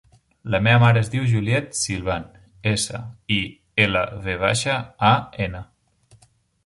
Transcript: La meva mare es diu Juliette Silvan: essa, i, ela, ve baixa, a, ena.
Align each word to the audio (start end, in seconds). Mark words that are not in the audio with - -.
La 0.53 0.59
meva 0.67 0.79
mare 0.83 1.01
es 1.03 1.11
diu 1.15 1.27
Juliette 1.33 1.77
Silvan: 1.81 2.25
essa, 2.73 3.03
i, 3.37 3.39
ela, 3.87 4.03
ve 4.25 4.39
baixa, 4.45 4.79
a, 5.11 5.13
ena. 5.47 5.63